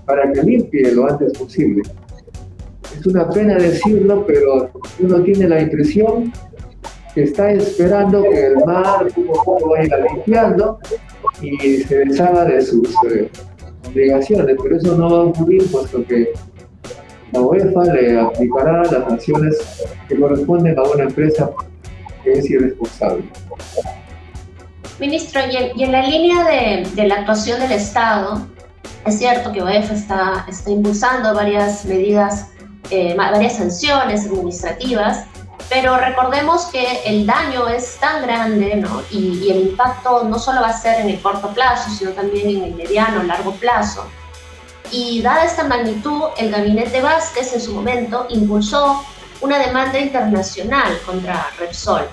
para 0.05 0.31
que 0.31 0.43
limpie 0.43 0.91
lo 0.93 1.09
antes 1.09 1.33
posible. 1.37 1.81
Es 2.97 3.05
una 3.05 3.29
pena 3.29 3.55
decirlo, 3.55 4.25
pero 4.25 4.69
uno 4.99 5.21
tiene 5.23 5.49
la 5.49 5.61
impresión 5.61 6.31
que 7.13 7.23
está 7.23 7.51
esperando 7.51 8.23
que 8.23 8.47
el 8.47 8.55
mar 8.65 9.07
vaya 9.67 9.97
limpiando 9.97 10.79
y 11.41 11.77
se 11.83 11.99
deshaga 11.99 12.45
de 12.45 12.61
sus 12.61 12.89
eh, 13.09 13.29
obligaciones, 13.87 14.57
pero 14.61 14.77
eso 14.77 14.97
no 14.97 15.09
va 15.09 15.17
a 15.17 15.21
ocurrir 15.21 15.69
puesto 15.71 16.05
que 16.05 16.33
la 17.31 17.41
UEFA 17.41 17.85
le 17.93 18.19
aplicará 18.19 18.83
las 18.83 19.09
sanciones 19.09 19.85
que 20.07 20.19
corresponden 20.19 20.77
a 20.77 20.83
una 20.83 21.03
empresa 21.03 21.49
que 22.25 22.33
es 22.33 22.49
irresponsable. 22.49 23.23
Ministro, 24.99 25.41
y 25.49 25.83
en, 25.83 25.91
la 25.91 26.01
línea 26.01 26.43
de, 26.95 27.07
la 27.07 27.15
actuación 27.15 27.59
del 27.59 27.73
Estado, 27.73 28.47
es 29.05 29.19
cierto 29.19 29.51
que 29.51 29.61
UEFA 29.61 29.93
está, 29.93 30.45
está 30.49 30.71
impulsando 30.71 31.33
varias 31.33 31.85
medidas, 31.85 32.47
eh, 32.89 33.13
varias 33.15 33.57
sanciones 33.57 34.25
administrativas, 34.25 35.25
pero 35.69 35.97
recordemos 35.97 36.65
que 36.65 37.01
el 37.05 37.25
daño 37.25 37.67
es 37.67 37.97
tan 37.97 38.21
grande 38.23 38.75
¿no? 38.77 39.01
y, 39.11 39.49
el 39.49 39.69
impacto 39.69 40.23
no 40.23 40.37
solo 40.39 40.61
va 40.61 40.69
a 40.69 40.77
ser 40.77 41.01
en 41.01 41.09
el 41.09 41.21
corto 41.21 41.49
plazo, 41.49 41.89
sino 41.89 42.11
también 42.11 42.49
en 42.49 42.63
el 42.63 42.75
mediano, 42.75 43.23
largo 43.23 43.51
plazo. 43.53 44.05
Y 44.91 45.21
dada 45.21 45.43
esta 45.43 45.63
magnitud, 45.63 46.21
el 46.37 46.51
gabinete 46.51 47.01
Vázquez 47.01 47.53
en 47.53 47.61
su 47.61 47.73
momento 47.73 48.27
impulsó 48.29 49.03
una 49.41 49.57
demanda 49.59 49.99
internacional 49.99 50.97
contra 51.05 51.47
Repsol. 51.59 52.07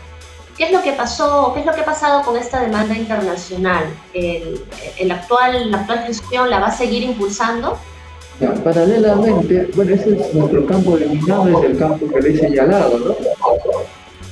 ¿Qué 0.56 0.64
es 0.64 0.73
lo 0.73 0.82
que 0.82 0.92
pasó? 0.92 1.52
¿Qué 1.54 1.61
es 1.61 1.66
lo 1.66 1.73
que 1.73 1.80
ha 1.80 1.85
pasado 1.85 2.23
con 2.23 2.37
esta 2.37 2.61
demanda 2.61 2.97
internacional? 2.97 3.85
¿El, 4.12 5.11
actual, 5.11 5.71
¿La 5.71 5.78
actual 5.78 6.04
gestión 6.06 6.50
la 6.50 6.61
va 6.61 6.66
a 6.66 6.76
seguir 6.76 7.02
impulsando? 7.02 7.78
paralelamente, 8.64 9.68
bueno, 9.76 9.94
ese 9.94 10.16
es 10.16 10.35
nuestro 10.35 10.66
campo 10.66 10.97
de 10.97 11.06
minado, 11.06 11.61
es 11.61 11.71
el 11.71 11.78
campo 11.78 12.09
que 12.09 12.21
le 12.21 12.30
he 12.30 12.37
señalado, 12.37 12.99
¿no? 12.99 13.16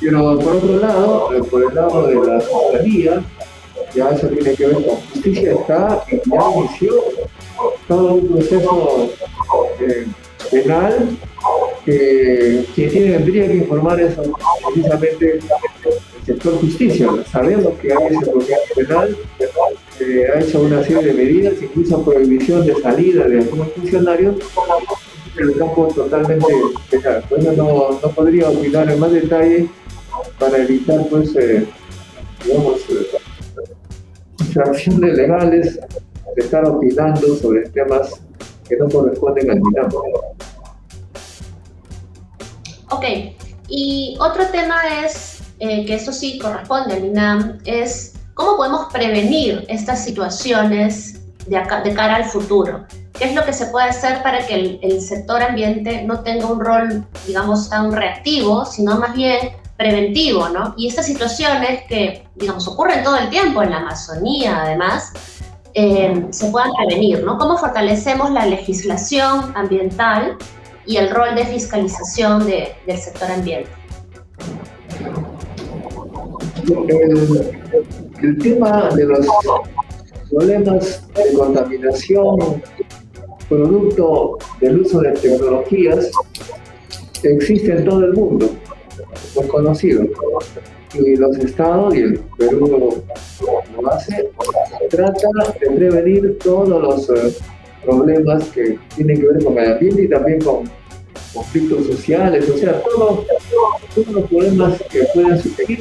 Pero 0.00 0.38
por 0.38 0.56
otro 0.56 0.76
lado, 0.78 1.32
eh, 1.32 1.42
por 1.44 1.62
el 1.62 1.74
lado 1.74 2.06
de 2.08 2.14
la 2.16 2.40
ciudadanía, 2.40 3.22
ya 3.94 4.08
eso 4.10 4.26
tiene 4.28 4.54
que 4.54 4.66
ver 4.66 4.84
con 4.84 4.96
justicia, 4.96 5.52
está 5.52 6.04
y 6.10 6.16
ya 6.28 6.40
inició 6.56 6.94
todo 7.86 8.14
un 8.14 8.28
proceso 8.28 9.10
eh, 9.80 10.06
penal 10.50 11.16
que 11.84 12.66
tiene, 12.74 13.12
tendría 13.12 13.46
que 13.46 13.56
informar 13.56 14.00
eso 14.00 14.22
precisamente 14.66 15.40
sector 16.24 16.58
justicia. 16.60 17.08
Sabemos 17.30 17.74
que 17.80 17.92
hay 17.92 18.14
ese 18.14 18.30
proceso 18.30 18.74
penal 18.74 19.16
ha 20.34 20.40
hecho 20.40 20.62
una 20.62 20.82
serie 20.82 21.02
de 21.02 21.12
medidas, 21.12 21.54
incluso 21.60 22.02
prohibición 22.02 22.66
de 22.66 22.74
salida 22.80 23.28
de 23.28 23.38
algunos 23.40 23.72
funcionarios, 23.72 24.36
el 25.36 25.56
campo 25.56 25.88
totalmente 25.94 26.46
Bueno, 27.28 27.52
no, 27.52 28.00
no 28.02 28.10
podría 28.10 28.48
opinar 28.48 28.90
en 28.90 28.98
más 28.98 29.12
detalle 29.12 29.68
para 30.38 30.58
evitar, 30.58 31.06
pues, 31.08 31.34
eh, 31.36 31.66
digamos, 32.44 32.80
eh, 32.90 33.18
infracciones 34.40 35.14
legales 35.14 35.78
de 36.36 36.42
estar 36.42 36.66
opinando 36.66 37.36
sobre 37.36 37.68
temas 37.68 38.20
que 38.68 38.76
no 38.76 38.88
corresponden 38.88 39.50
al 39.50 39.60
MINAM. 39.60 39.90
Ok, 42.90 43.04
y 43.68 44.16
otro 44.18 44.46
tema 44.50 45.04
es, 45.04 45.29
eh, 45.60 45.84
que 45.86 45.94
eso 45.94 46.12
sí 46.12 46.38
corresponde 46.38 46.94
al 46.94 47.02
MINAM, 47.02 47.58
es 47.64 48.14
¿Cómo 48.40 48.56
podemos 48.56 48.90
prevenir 48.90 49.66
estas 49.68 50.02
situaciones 50.02 51.20
de, 51.46 51.62
cara 51.94 52.16
al 52.16 52.24
futuro? 52.24 52.86
¿Qué 53.12 53.24
es 53.24 53.34
lo 53.34 53.44
que 53.44 53.52
se 53.52 53.66
puede 53.66 53.90
hacer 53.90 54.22
para 54.22 54.46
que 54.46 54.78
el, 54.80 55.00
sector 55.02 55.42
ambiente 55.42 56.04
no 56.04 56.20
tenga 56.20 56.46
un 56.46 56.58
rol, 56.58 57.04
digamos, 57.26 57.68
tan 57.68 57.92
reactivo, 57.92 58.64
sino 58.64 58.98
más 58.98 59.14
bien 59.14 59.50
preventivo, 59.76 60.48
¿no? 60.48 60.72
Y 60.78 60.88
estas 60.88 61.04
situaciones 61.04 61.82
que, 61.86 62.26
digamos, 62.36 62.66
ocurren 62.66 63.04
todo 63.04 63.18
el 63.18 63.28
tiempo 63.28 63.62
en 63.62 63.72
la 63.72 63.80
Amazonía, 63.80 64.62
además, 64.62 65.12
eh, 65.74 66.26
se 66.30 66.50
puedan 66.50 66.70
prevenir, 66.72 67.22
¿no? 67.22 67.36
¿Cómo 67.36 67.58
fortalecemos 67.58 68.30
la 68.30 68.46
legislación 68.46 69.52
ambiental 69.54 70.38
y 70.86 70.96
el 70.96 71.10
rol 71.10 71.34
de 71.34 71.44
fiscalización 71.44 72.46
del 72.46 72.98
sector 72.98 73.30
ambiente? 73.30 73.79
El 78.22 78.38
tema 78.38 78.90
de 78.94 79.04
los 79.04 79.26
problemas 80.30 81.08
de 81.14 81.32
contaminación 81.34 82.62
producto 83.48 84.38
del 84.60 84.80
uso 84.80 85.00
de 85.00 85.12
tecnologías 85.12 86.10
existe 87.24 87.72
en 87.72 87.84
todo 87.84 88.04
el 88.04 88.12
mundo, 88.12 88.48
es 89.40 89.46
conocido. 89.46 90.04
y 90.94 91.16
los 91.16 91.36
estados, 91.38 91.94
y 91.94 92.00
el 92.00 92.20
Perú 92.38 93.02
lo 93.76 93.90
hace, 93.90 94.30
trata 94.90 95.28
de 95.60 95.70
prevenir 95.70 96.38
todos 96.38 96.68
los 96.68 97.10
eh, 97.10 97.36
problemas 97.84 98.44
que 98.50 98.78
tienen 98.96 99.20
que 99.20 99.26
ver 99.26 99.44
con 99.44 99.58
el 99.58 99.72
ambiente 99.72 100.02
y 100.02 100.08
también 100.08 100.40
con 100.40 100.64
conflictos 101.32 101.86
sociales, 101.86 102.48
o 102.48 102.58
sea, 102.58 102.82
todos 102.82 103.26
los 103.94 104.24
problemas 104.28 104.82
que 104.90 105.04
pueden 105.14 105.40
surgir, 105.40 105.78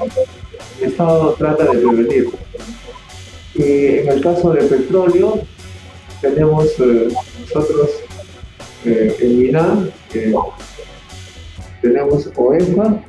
el 0.79 0.87
Estado 0.87 1.33
trata 1.33 1.63
de 1.65 1.79
prevenir. 1.79 2.29
Y 3.55 3.97
en 3.99 4.09
el 4.09 4.21
caso 4.21 4.51
del 4.53 4.67
petróleo, 4.67 5.41
tenemos 6.21 6.67
eh, 6.79 7.09
nosotros 7.41 7.89
eh, 8.85 9.15
en 9.19 9.45
INAM, 9.45 9.89
tenemos 11.81 12.29
OEFA, 12.35 13.03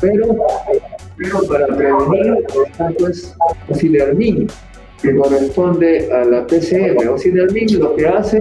pero, 0.00 0.36
para 1.48 1.66
prevenir 1.66 2.46
está 2.66 2.90
pues 2.98 3.34
OCIDERMIN, 3.68 4.48
que 5.02 5.16
corresponde 5.16 6.10
a 6.12 6.24
la 6.24 6.46
PCM. 6.46 7.08
OCIDERMIN 7.08 7.78
lo 7.78 7.94
que 7.94 8.06
hace 8.06 8.40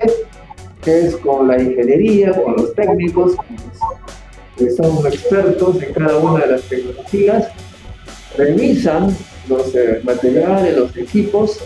es 0.85 1.15
con 1.17 1.47
la 1.47 1.61
ingeniería, 1.61 2.31
con 2.31 2.55
los 2.55 2.73
técnicos, 2.73 3.35
que 4.57 4.71
son 4.71 5.05
expertos 5.05 5.81
en 5.81 5.93
cada 5.93 6.17
una 6.17 6.45
de 6.45 6.51
las 6.53 6.61
tecnologías, 6.63 7.47
revisan 8.37 9.15
los 9.47 9.73
eh, 9.75 10.01
materiales, 10.03 10.77
los 10.77 10.95
equipos, 10.97 11.59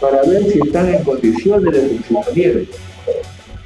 para 0.00 0.22
ver 0.22 0.50
si 0.50 0.58
están 0.58 0.94
en 0.94 1.04
condiciones 1.04 1.72
de 1.72 1.88
funcionamiento. 1.88 2.72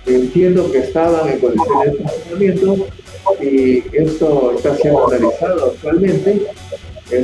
Entiendo 0.07 0.71
que 0.71 0.79
estaban 0.79 1.29
en 1.29 1.39
condiciones 1.41 1.93
de 1.93 1.99
funcionamiento 1.99 2.87
y 3.41 3.83
esto 3.97 4.53
está 4.57 4.77
siendo 4.77 5.09
analizado 5.09 5.73
actualmente. 5.73 6.47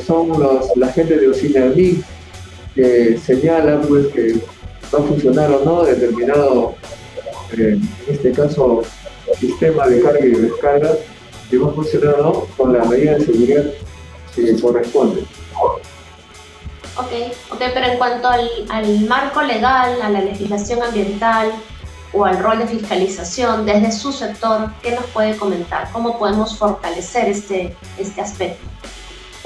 son 0.04 0.28
los, 0.28 0.76
la 0.76 0.88
gente 0.88 1.16
de 1.16 1.28
Oceanamic 1.28 2.04
que 2.74 3.18
señala 3.18 3.80
pues, 3.82 4.06
que 4.08 4.34
va 4.92 4.98
a 4.98 5.02
funcionar 5.02 5.50
o 5.50 5.64
no 5.64 5.84
determinado, 5.84 6.74
eh, 7.58 7.78
en 7.78 8.14
este 8.14 8.32
caso, 8.32 8.82
sistema 9.38 9.86
de 9.86 10.02
carga 10.02 10.24
y 10.24 10.30
descarga, 10.30 10.92
que 11.50 11.58
va 11.58 11.70
a 11.70 11.74
funcionar 11.74 12.14
o 12.20 12.22
no 12.22 12.32
con 12.56 12.72
la 12.72 12.84
medida 12.84 13.14
de 13.14 13.24
seguridad 13.24 13.64
que 14.34 14.60
corresponde. 14.60 15.22
Ok, 16.96 17.10
okay 17.50 17.68
pero 17.74 17.86
en 17.86 17.98
cuanto 17.98 18.28
al, 18.28 18.48
al 18.70 19.00
marco 19.06 19.42
legal, 19.42 20.00
a 20.02 20.10
la 20.10 20.20
legislación 20.20 20.82
ambiental, 20.82 21.52
o 22.12 22.24
al 22.24 22.38
rol 22.38 22.58
de 22.58 22.66
fiscalización 22.66 23.64
desde 23.64 23.90
su 23.90 24.12
sector, 24.12 24.70
¿qué 24.82 24.92
nos 24.92 25.06
puede 25.06 25.36
comentar? 25.36 25.88
¿Cómo 25.92 26.18
podemos 26.18 26.58
fortalecer 26.58 27.28
este, 27.28 27.74
este 27.98 28.20
aspecto? 28.20 28.62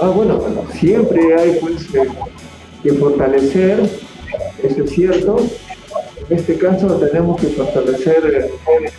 Ah, 0.01 0.09
bueno, 0.09 0.43
siempre 0.79 1.35
hay 1.41 1.59
pues, 1.61 1.87
que 2.83 2.93
fortalecer, 2.95 3.89
eso 4.63 4.85
es 4.85 4.91
cierto. 4.91 5.37
En 6.29 6.37
este 6.39 6.59
caso 6.59 6.89
tenemos 6.99 7.41
que 7.41 7.49
fortalecer 7.49 8.25
eh, 8.27 8.91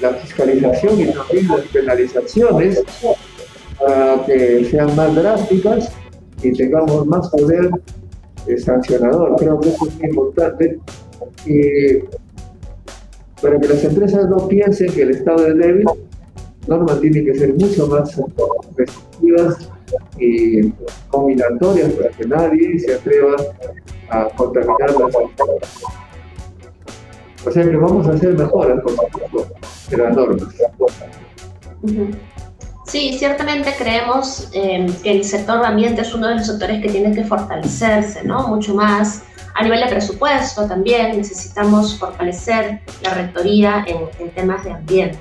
la 0.00 0.14
fiscalización 0.14 1.00
y 1.00 1.12
también 1.12 1.48
las 1.48 1.60
penalizaciones 1.72 2.82
para 3.78 4.24
que 4.24 4.64
sean 4.70 4.94
más 4.96 5.14
drásticas 5.14 5.92
y 6.42 6.52
tengamos 6.52 7.06
más 7.06 7.28
poder 7.28 7.70
sancionador. 8.58 9.36
Creo 9.36 9.60
que 9.60 9.68
eso 9.68 9.86
es 9.86 9.94
muy 9.96 10.08
importante 10.08 10.78
para 13.42 13.60
que 13.60 13.68
las 13.68 13.84
empresas 13.84 14.28
no 14.28 14.48
piensen 14.48 14.92
que 14.92 15.02
el 15.02 15.10
Estado 15.10 15.46
es 15.46 15.56
débil, 15.58 15.84
normas 16.66 17.00
tienen 17.00 17.24
que 17.24 17.34
ser 17.34 17.54
mucho 17.54 17.86
más 17.86 18.18
restrictivas 18.76 19.70
y 20.18 20.72
combinatorias 21.08 21.92
para 21.92 22.10
que 22.10 22.24
nadie 22.26 22.78
se 22.78 22.94
atreva 22.94 23.36
a 24.10 24.24
contaminar 24.36 24.90
las 24.90 25.16
O 27.46 27.50
sea 27.50 27.64
que 27.64 27.76
vamos 27.76 28.06
a 28.06 28.12
hacer 28.12 28.34
mejoras, 28.34 28.80
por 28.82 28.92
supuesto, 28.92 29.54
de 29.90 29.96
las 29.96 30.16
normas. 30.16 30.48
Sí, 32.86 33.16
ciertamente 33.18 33.74
creemos 33.76 34.48
eh, 34.52 34.86
que 35.02 35.10
el 35.10 35.24
sector 35.24 35.64
ambiente 35.64 36.02
es 36.02 36.14
uno 36.14 36.28
de 36.28 36.36
los 36.36 36.46
sectores 36.46 36.80
que 36.80 36.88
tiene 36.88 37.14
que 37.14 37.24
fortalecerse, 37.24 38.22
¿no? 38.24 38.46
Mucho 38.48 38.74
más 38.74 39.22
a 39.56 39.62
nivel 39.62 39.80
de 39.80 39.86
presupuesto 39.86 40.66
también 40.68 41.16
necesitamos 41.16 41.98
fortalecer 41.98 42.80
la 43.02 43.14
rectoría 43.14 43.84
en, 43.86 44.30
temas 44.32 44.62
de 44.64 44.72
ambiente. 44.72 45.18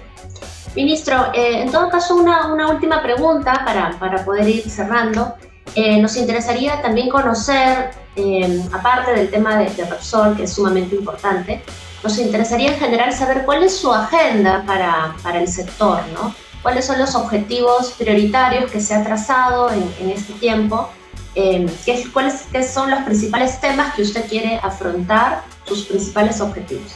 Ministro, 0.76 1.32
eh, 1.34 1.62
en 1.62 1.72
todo 1.72 1.90
caso, 1.90 2.18
una, 2.18 2.54
una 2.54 2.68
última 2.68 3.02
pregunta 3.02 3.62
para, 3.66 3.98
para, 3.98 4.26
poder 4.26 4.50
ir 4.50 4.70
cerrando. 4.70 5.36
Eh, 5.76 6.00
nos 6.02 6.16
interesaría 6.16 6.82
también 6.82 7.10
conocer, 7.10 7.92
eh, 8.16 8.62
aparte 8.72 9.14
del 9.14 9.30
tema 9.30 9.58
de, 9.58 9.70
de, 9.70 9.86
Repsol, 9.86 10.36
que 10.38 10.44
es 10.44 10.54
sumamente 10.54 10.96
importante, 10.96 11.62
nos 12.04 12.18
interesaría 12.18 12.72
en 12.72 12.80
general 12.80 13.14
saber 13.14 13.44
cuál 13.46 13.64
es 13.64 13.76
su 13.76 13.92
agenda 13.92 14.64
para, 14.66 15.16
para 15.22 15.40
el 15.40 15.48
sector, 15.48 16.00
¿no? 16.14 16.34
¿Cuáles 16.62 16.86
son 16.86 16.98
los 16.98 17.14
objetivos 17.16 17.94
prioritarios 17.98 18.72
que 18.72 18.80
se 18.80 18.96
ha 18.96 19.04
trazado 19.04 19.70
en, 19.72 19.84
en 20.00 20.12
este 20.12 20.34
tiempo 20.34 20.90
eh, 21.36 21.68
¿qué, 21.86 22.02
cuáles, 22.14 22.44
¿qué 22.50 22.64
son 22.64 22.90
los 22.90 23.02
principales 23.02 23.60
temas 23.60 23.94
que 23.94 24.04
usted 24.04 24.26
quiere 24.30 24.58
afrontar, 24.64 25.44
sus 25.66 25.84
principales 25.86 26.40
objetivos? 26.40 26.96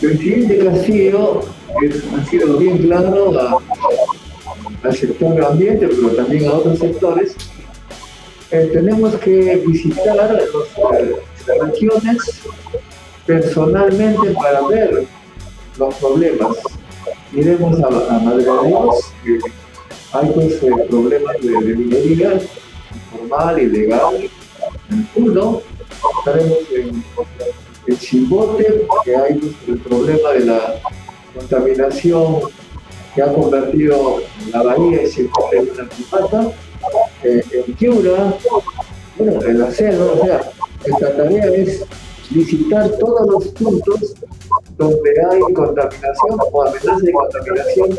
El 0.00 0.16
presidente 0.16 0.64
Castillo 0.64 1.40
ha 2.16 2.24
sido 2.26 2.58
bien 2.58 2.78
claro 2.78 3.60
al 4.82 4.96
sector 4.96 5.44
ambiente, 5.44 5.88
pero 5.88 6.08
también 6.10 6.46
a 6.46 6.54
otros 6.54 6.78
sectores. 6.78 7.36
Eh, 8.50 8.70
tenemos 8.72 9.14
que 9.16 9.56
visitar 9.66 10.16
las 10.16 10.30
regiones 11.60 12.40
personalmente 13.26 14.30
para 14.30 14.66
ver 14.66 15.06
los 15.78 15.94
problemas. 15.96 16.56
Iremos 17.32 17.78
a, 17.80 17.86
a 17.86 18.34
de 18.34 18.42
Dios, 18.42 19.12
hay 20.12 20.30
pues 20.30 20.62
eh, 20.62 20.70
problemas 20.88 21.36
de, 21.42 21.74
minería 21.74 22.40
informal, 22.94 23.60
ilegal. 23.60 24.30
Uno, 25.14 25.60
estaremos 26.18 26.58
en 26.74 27.04
el 27.86 27.98
Chimbote, 27.98 28.86
que 29.04 29.16
hay 29.16 29.34
pues, 29.34 29.52
el 29.68 29.78
problema 29.78 30.30
de 30.30 30.40
la 30.46 30.80
contaminación 31.34 32.40
que 33.18 33.22
ha 33.24 33.32
convertido 33.32 34.20
la 34.52 34.62
bahía 34.62 35.00
en 35.02 35.70
una 35.70 35.88
pipata. 35.88 36.52
Eh, 37.24 37.42
en 37.52 37.74
Piura, 37.74 38.32
bueno, 39.16 39.42
en 39.42 39.58
la 39.58 39.72
selva, 39.72 40.12
o 40.12 40.24
sea, 40.24 40.40
esta 40.84 41.16
tarea 41.16 41.46
es 41.46 41.84
visitar 42.30 42.88
todos 42.98 43.26
los 43.28 43.48
puntos 43.48 44.14
donde 44.76 45.10
hay 45.32 45.40
contaminación 45.52 46.38
o 46.52 46.62
amenaza 46.62 47.00
de 47.02 47.12
contaminación 47.12 47.98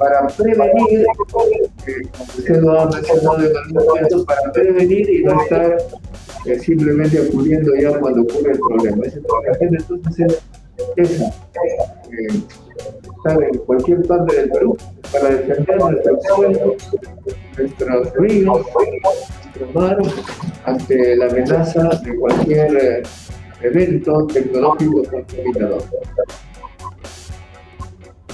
para 0.00 0.26
prevenir, 0.26 1.00
eh, 1.00 2.02
como 2.10 2.24
usted 2.36 2.60
lo 2.60 2.80
ha 2.80 2.86
mencionado 2.86 3.44
en 3.44 3.56
algún 3.56 3.84
momento, 3.84 4.24
para 4.24 4.50
prevenir 4.50 5.08
y 5.08 5.22
no 5.22 5.40
estar 5.42 5.78
eh, 6.46 6.58
simplemente 6.58 7.20
acudiendo 7.20 7.72
ya 7.76 7.96
cuando 8.00 8.22
ocurre 8.22 8.50
el 8.50 8.58
problema. 8.58 9.04
entonces 9.60 10.38
es 10.96 11.10
esa, 11.10 11.26
eh, 11.26 12.42
estar 13.16 13.42
en 13.42 13.58
cualquier 13.58 14.02
parte 14.02 14.36
del 14.36 14.50
Perú 14.50 14.76
para 15.12 15.28
defender 15.30 15.78
nuestro 15.78 16.18
suelo, 16.34 16.76
nuestros 17.56 18.12
ríos, 18.14 18.66
nuestro 18.74 19.80
mar 19.80 19.98
ante 20.64 21.16
la 21.16 21.26
amenaza 21.26 21.88
de 22.02 22.16
cualquier 22.16 22.76
eh, 22.76 23.02
evento 23.62 24.26
tecnológico 24.26 25.02
contaminador. 25.10 25.82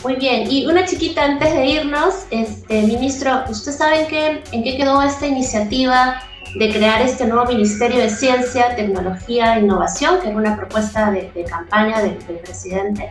Muy 0.03 0.17
bien, 0.17 0.51
y 0.51 0.67
una 0.67 0.85
chiquita 0.85 1.25
antes 1.25 1.53
de 1.55 1.65
irnos, 1.65 2.27
este, 2.33 2.83
ministro, 2.83 3.45
¿usted 3.49 3.71
sabe 3.71 4.01
en 4.01 4.07
qué, 4.09 4.43
en 4.51 4.65
qué 4.65 4.77
quedó 4.77 5.01
esta 5.01 5.29
iniciativa 5.29 6.21
de 6.55 6.71
crear 6.71 7.03
este 7.03 7.27
nuevo 7.27 7.47
Ministerio 7.47 8.01
de 8.01 8.11
Ciencia, 8.11 8.75
Tecnología 8.77 9.57
e 9.57 9.61
Innovación, 9.61 10.21
que 10.21 10.31
es 10.31 10.35
una 10.35 10.57
propuesta 10.57 11.11
de, 11.11 11.31
campaña 11.45 12.03
del, 12.03 12.17
presidente? 12.39 13.11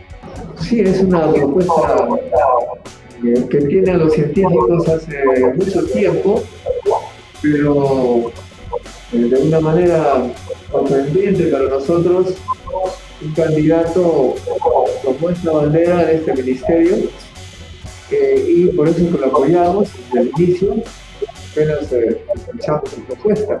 Sí, 0.60 0.80
es 0.80 1.00
una 1.00 1.30
propuesta 1.32 2.08
que 3.22 3.58
tiene 3.58 3.90
a 3.92 3.96
los 3.98 4.12
científicos 4.14 4.88
hace 4.88 5.22
mucho 5.56 5.84
tiempo, 5.86 6.42
pero 7.40 8.32
eh, 9.12 9.16
de 9.16 9.36
una 9.36 9.60
manera 9.60 10.22
sorprendente 10.70 11.44
para 11.44 11.64
nosotros 11.64 12.34
un 13.20 13.32
candidato 13.34 14.34
con 15.20 15.32
esta 15.32 15.52
bandera 15.52 16.04
de 16.04 16.16
este 16.16 16.34
ministerio 16.34 16.96
eh, 18.10 18.44
y 18.48 18.66
por 18.68 18.88
eso 18.88 19.00
lo 19.18 19.26
apoyamos 19.26 19.88
desde 20.12 20.20
el 20.20 20.32
inicio, 20.38 20.74
apenas 21.52 21.92
eh, 21.92 22.24
escuchamos 22.34 22.90
su 22.90 23.02
propuesta. 23.04 23.58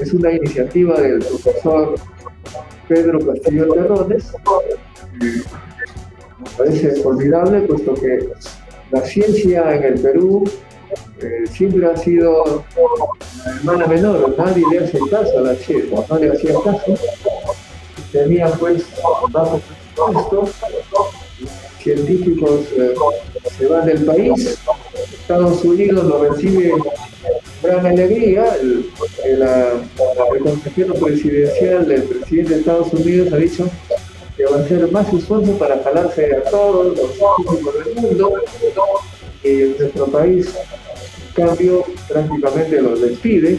Es 0.00 0.12
una 0.14 0.32
iniciativa 0.32 0.98
del 1.00 1.18
profesor 1.18 1.94
Pedro 2.88 3.18
Castillo 3.26 3.72
Terrones. 3.74 4.32
me 5.20 6.50
parece 6.56 6.90
formidable 7.02 7.60
puesto 7.62 7.94
que 7.94 8.28
la 8.90 9.00
ciencia 9.02 9.74
en 9.74 9.84
el 9.84 10.00
Perú 10.00 10.44
eh, 11.20 11.44
siempre 11.50 11.86
ha 11.86 11.96
sido 11.96 12.64
la 13.44 13.52
hermana 13.56 13.86
menor, 13.86 14.34
nadie 14.36 14.64
le 14.70 14.80
hace 14.80 14.98
caso 15.10 15.38
a 15.38 15.42
la 15.42 15.54
ciencia, 15.54 15.98
no 16.08 16.18
le 16.18 16.32
hacía 16.32 16.54
caso. 16.64 16.94
Tenía 18.10 18.48
pues 18.48 18.84
bajo 19.30 19.60
presupuesto, 19.94 20.48
científicos 21.78 22.60
eh, 22.76 22.94
se 23.56 23.66
van 23.66 23.86
del 23.86 24.04
país, 24.04 24.58
Estados 25.22 25.64
Unidos 25.64 26.04
lo 26.04 26.24
recibe 26.24 26.72
gran 27.62 27.86
alegría, 27.86 28.56
el, 28.60 28.90
el 29.24 30.42
consejero 30.42 30.94
presidencial 30.94 31.86
del 31.86 32.02
presidente 32.02 32.54
de 32.54 32.60
Estados 32.60 32.92
Unidos 32.92 33.32
ha 33.32 33.36
dicho 33.36 33.70
que 34.36 34.44
va 34.46 34.56
a 34.56 34.60
hacer 34.60 34.90
más 34.90 35.12
esfuerzo 35.12 35.52
para 35.58 35.80
jalarse 35.84 36.36
a 36.36 36.42
todos 36.50 36.96
los 36.96 37.12
científicos 37.14 37.84
del 37.84 37.94
mundo 37.94 38.34
y 39.44 39.48
en 39.48 39.78
nuestro 39.78 40.06
país, 40.06 40.48
en 41.36 41.46
cambio, 41.46 41.84
prácticamente 42.08 42.82
los 42.82 43.00
despide. 43.00 43.58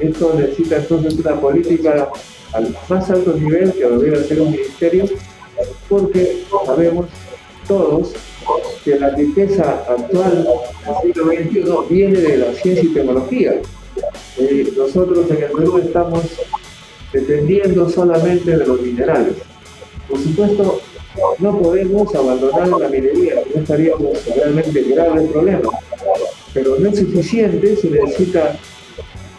Esto 0.00 0.34
necesita 0.36 0.76
entonces 0.78 1.14
una 1.14 1.40
política 1.40 2.10
al 2.52 2.74
más 2.88 3.10
alto 3.10 3.34
nivel 3.34 3.72
que 3.72 3.86
debería 3.86 4.24
ser 4.24 4.40
un 4.40 4.50
ministerio, 4.50 5.04
porque 5.88 6.42
sabemos 6.66 7.06
todos 7.68 8.12
que 8.84 8.98
la 8.98 9.10
riqueza 9.10 9.84
actual 9.88 10.46
del 10.86 11.12
siglo 11.14 11.26
XXI 11.26 11.94
viene 11.94 12.18
de 12.18 12.36
la 12.38 12.52
ciencia 12.54 12.84
y 12.84 12.94
tecnología. 12.94 13.60
Eh, 14.38 14.72
nosotros 14.76 15.30
en 15.30 15.42
el 15.42 15.50
Perú 15.50 15.78
estamos 15.78 16.22
dependiendo 17.12 17.88
solamente 17.88 18.56
de 18.56 18.66
los 18.66 18.80
minerales. 18.80 19.34
Por 20.08 20.18
supuesto, 20.18 20.80
no 21.38 21.58
podemos 21.58 22.14
abandonar 22.14 22.68
la 22.68 22.88
minería, 22.88 23.34
no 23.54 23.60
estaríamos 23.60 24.26
realmente 24.34 24.80
en 24.80 24.90
graves 24.94 25.30
problemas, 25.30 25.74
pero 26.54 26.78
no 26.78 26.88
es 26.88 26.98
suficiente, 26.98 27.76
se 27.76 27.90
necesita 27.90 28.56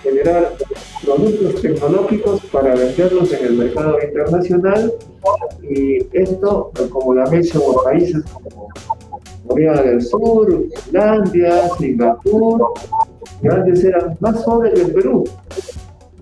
generar 0.04 0.56
productos 1.04 1.62
tecnológicos 1.62 2.42
para 2.52 2.76
venderlos 2.76 3.32
en 3.34 3.46
el 3.46 3.54
mercado 3.54 3.98
internacional 4.04 4.94
y 5.64 6.00
esto, 6.14 6.72
como 6.90 7.14
la 7.14 7.30
menciono, 7.30 7.74
países 7.84 8.24
como 8.34 8.70
Corea 9.52 9.82
del 9.82 10.02
Sur, 10.02 10.66
Finlandia, 10.86 11.70
Singapur, 11.78 12.74
que 13.42 13.50
antes 13.50 13.84
eran 13.84 14.18
más 14.22 14.42
pobres 14.44 14.74
que 14.74 14.92
Perú 14.94 15.26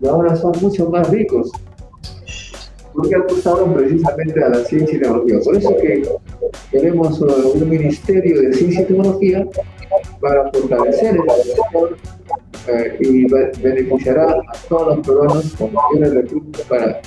y 0.02 0.08
ahora 0.08 0.36
son 0.36 0.54
mucho 0.62 0.89
más 0.89 1.10
ricos 1.10 1.52
porque 2.94 3.15
apostaron 3.15 3.74
precisamente 3.76 4.44
a 4.44 4.50
la 4.50 4.63
ciencia 4.65 4.98
y 4.98 5.00
tecnología. 5.00 5.39
Por 5.44 5.56
eso 5.58 5.76
que 5.78 6.10
tenemos 6.72 7.22
un 7.22 7.70
ministerio 7.70 8.42
de 8.42 8.54
ciencia 8.54 8.82
y 8.82 8.86
tecnología 8.86 9.48
para 10.20 10.52
fortalecer 10.52 11.18
el 11.18 11.44
sector 11.44 11.98
eh, 12.68 12.98
y 13.00 13.26
beneficiará 13.62 14.32
a 14.32 14.68
todos 14.68 14.98
los 14.98 15.08
peruanos 15.08 15.54
con 15.54 15.72
mayores 15.72 16.13
recursos 16.15 16.65
para, 16.68 17.00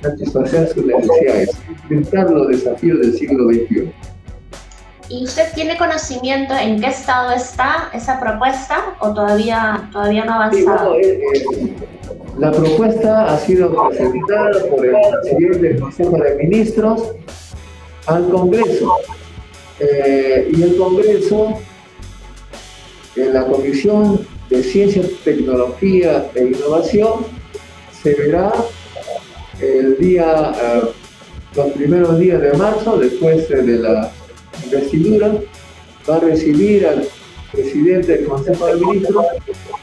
satisfacer 0.00 0.68
sus 0.68 0.84
necesidades, 0.86 1.50
enfrentar 1.82 2.30
los 2.30 2.48
desafíos 2.48 3.00
del 3.00 3.14
siglo 3.14 3.48
XXI. 3.48 3.92
¿Y 5.10 5.24
usted 5.24 5.52
tiene 5.54 5.78
conocimiento 5.78 6.54
en 6.54 6.80
qué 6.80 6.88
estado 6.88 7.32
está 7.32 7.90
esa 7.94 8.20
propuesta 8.20 8.94
o 9.00 9.14
todavía, 9.14 9.88
todavía 9.90 10.24
no 10.24 10.32
ha 10.32 10.46
avanzado? 10.46 10.94
Eh, 10.96 11.20
eh, 11.34 11.74
la 12.38 12.52
propuesta 12.52 13.32
ha 13.32 13.38
sido 13.38 13.88
presentada 13.88 14.64
por 14.70 14.84
el 14.84 14.94
presidente 15.22 15.58
del 15.58 15.80
Consejo 15.80 16.16
de 16.18 16.34
Ministros 16.36 17.02
al 18.06 18.28
Congreso. 18.28 18.96
Eh, 19.80 20.50
y 20.52 20.62
el 20.62 20.76
Congreso, 20.76 21.58
en 23.16 23.32
la 23.32 23.46
Comisión 23.46 24.26
de 24.50 24.62
Ciencia, 24.62 25.02
Tecnología 25.24 26.30
e 26.34 26.44
Innovación, 26.44 27.26
se 28.02 28.14
verá 28.14 28.52
el 29.60 29.98
día, 29.98 30.52
eh, 30.60 30.82
los 31.54 31.66
primeros 31.72 32.18
días 32.18 32.40
de 32.40 32.52
marzo, 32.54 32.98
después 32.98 33.48
de 33.48 33.62
la 33.78 34.12
investidura, 34.68 35.32
va 36.08 36.16
a 36.16 36.20
recibir 36.20 36.86
al 36.86 37.08
presidente 37.52 38.16
del 38.16 38.26
Consejo 38.26 38.66
de 38.66 38.76
Ministros 38.76 39.24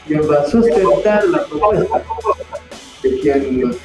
y 0.08 0.14
va 0.14 0.40
a 0.40 0.46
sustentar 0.46 1.24
la 1.28 1.44
propuesta 1.46 2.02
de 3.02 3.20
quien, 3.20 3.76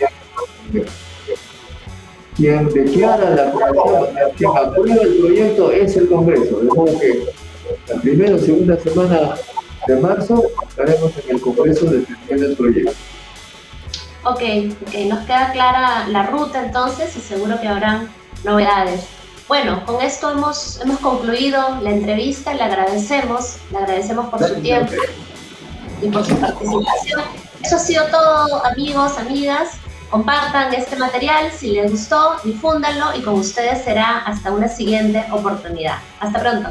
quien 2.36 2.70
declara 2.70 3.30
la 3.32 3.50
aprobación, 3.50 4.08
quien 4.38 4.52
aprueba 4.56 5.02
el 5.04 5.16
proyecto 5.16 5.72
es 5.72 5.98
el 5.98 6.08
Congreso. 6.08 6.60
De 6.60 6.68
modo 6.68 7.00
que 7.00 7.26
la 7.88 8.02
primera 8.02 8.36
o 8.36 8.40
segunda 8.40 8.78
semana 8.80 9.36
de 9.88 9.96
marzo 9.98 10.44
estaremos 10.68 11.12
en 11.24 11.36
el 11.36 11.42
Congreso 11.42 11.86
defendiendo 11.86 12.46
el 12.46 12.56
proyecto. 12.56 12.94
Ok, 14.24 14.42
nos 15.08 15.26
queda 15.26 15.52
clara 15.52 16.08
la 16.08 16.28
ruta 16.28 16.64
entonces 16.64 17.16
y 17.18 17.20
seguro 17.20 17.60
que 17.60 17.68
habrán 17.68 18.08
novedades. 18.44 19.21
Bueno, 19.52 19.86
con 19.86 20.02
esto 20.02 20.32
hemos, 20.32 20.80
hemos 20.80 21.00
concluido 21.00 21.78
la 21.82 21.90
entrevista, 21.90 22.54
le 22.54 22.64
agradecemos, 22.64 23.58
le 23.70 23.80
agradecemos 23.80 24.30
por 24.30 24.42
su 24.42 24.56
tiempo 24.62 24.94
y 26.02 26.08
por 26.08 26.26
su 26.26 26.38
participación. 26.38 27.22
Eso 27.62 27.76
ha 27.76 27.80
sido 27.80 28.06
todo, 28.06 28.66
amigos, 28.66 29.18
amigas. 29.18 29.72
Compartan 30.10 30.74
este 30.74 30.96
material, 30.96 31.52
si 31.52 31.72
les 31.72 31.92
gustó, 31.92 32.38
difúndanlo 32.46 33.14
y 33.14 33.24
con 33.24 33.34
ustedes 33.34 33.84
será 33.84 34.20
hasta 34.20 34.54
una 34.54 34.70
siguiente 34.70 35.26
oportunidad. 35.34 35.98
Hasta 36.22 36.40
pronto. 36.40 36.70